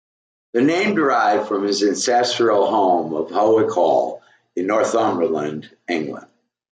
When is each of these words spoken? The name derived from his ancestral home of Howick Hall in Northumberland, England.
The 0.53 0.63
name 0.63 0.95
derived 0.95 1.47
from 1.47 1.61
his 1.61 1.83
ancestral 1.83 2.65
home 2.65 3.13
of 3.13 3.29
Howick 3.29 3.69
Hall 3.69 4.23
in 4.55 4.65
Northumberland, 4.65 5.69
England. 5.87 6.25